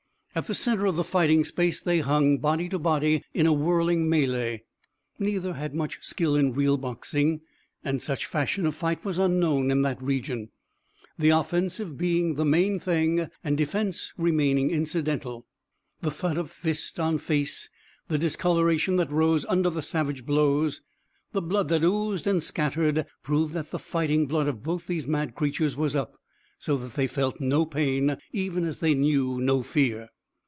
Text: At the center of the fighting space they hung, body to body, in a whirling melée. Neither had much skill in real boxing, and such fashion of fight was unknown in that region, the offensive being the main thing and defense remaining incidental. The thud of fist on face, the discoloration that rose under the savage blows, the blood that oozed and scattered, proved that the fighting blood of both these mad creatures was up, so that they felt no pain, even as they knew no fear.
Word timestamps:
At 0.33 0.47
the 0.47 0.55
center 0.55 0.85
of 0.85 0.95
the 0.95 1.03
fighting 1.03 1.43
space 1.43 1.81
they 1.81 1.99
hung, 1.99 2.37
body 2.37 2.69
to 2.69 2.79
body, 2.79 3.21
in 3.33 3.45
a 3.45 3.51
whirling 3.51 4.07
melée. 4.07 4.61
Neither 5.19 5.55
had 5.55 5.75
much 5.75 6.01
skill 6.05 6.37
in 6.37 6.53
real 6.53 6.77
boxing, 6.77 7.41
and 7.83 8.01
such 8.01 8.25
fashion 8.25 8.65
of 8.65 8.73
fight 8.73 9.03
was 9.03 9.17
unknown 9.17 9.69
in 9.71 9.81
that 9.81 10.01
region, 10.01 10.49
the 11.19 11.31
offensive 11.31 11.97
being 11.97 12.35
the 12.35 12.45
main 12.45 12.79
thing 12.79 13.27
and 13.43 13.57
defense 13.57 14.13
remaining 14.17 14.69
incidental. 14.69 15.47
The 15.99 16.11
thud 16.11 16.37
of 16.37 16.49
fist 16.49 16.97
on 16.97 17.17
face, 17.17 17.67
the 18.07 18.17
discoloration 18.17 18.95
that 18.95 19.11
rose 19.11 19.43
under 19.49 19.69
the 19.69 19.81
savage 19.81 20.25
blows, 20.25 20.79
the 21.33 21.41
blood 21.41 21.67
that 21.67 21.83
oozed 21.83 22.25
and 22.25 22.41
scattered, 22.41 23.05
proved 23.21 23.53
that 23.53 23.71
the 23.71 23.79
fighting 23.79 24.27
blood 24.27 24.47
of 24.47 24.63
both 24.63 24.87
these 24.87 25.09
mad 25.09 25.35
creatures 25.35 25.75
was 25.75 25.93
up, 25.93 26.15
so 26.57 26.77
that 26.77 26.93
they 26.93 27.05
felt 27.05 27.41
no 27.41 27.65
pain, 27.65 28.15
even 28.31 28.63
as 28.63 28.79
they 28.79 28.93
knew 28.95 29.37
no 29.41 29.61
fear. 29.61 30.07